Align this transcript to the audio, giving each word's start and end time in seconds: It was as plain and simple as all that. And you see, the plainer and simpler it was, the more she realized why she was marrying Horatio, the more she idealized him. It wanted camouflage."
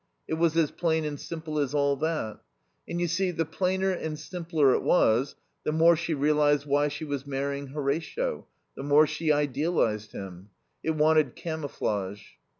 It 0.27 0.33
was 0.33 0.57
as 0.57 0.71
plain 0.71 1.05
and 1.05 1.19
simple 1.19 1.59
as 1.59 1.75
all 1.75 1.95
that. 1.97 2.39
And 2.87 2.99
you 2.99 3.07
see, 3.07 3.29
the 3.29 3.45
plainer 3.45 3.91
and 3.91 4.17
simpler 4.19 4.73
it 4.73 4.81
was, 4.81 5.35
the 5.63 5.71
more 5.71 5.95
she 5.95 6.15
realized 6.15 6.65
why 6.65 6.87
she 6.87 7.05
was 7.05 7.27
marrying 7.27 7.67
Horatio, 7.67 8.47
the 8.75 8.81
more 8.81 9.05
she 9.05 9.31
idealized 9.31 10.11
him. 10.11 10.49
It 10.81 10.95
wanted 10.95 11.35
camouflage." 11.35 12.23